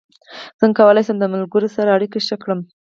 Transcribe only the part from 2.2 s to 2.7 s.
ښې کړم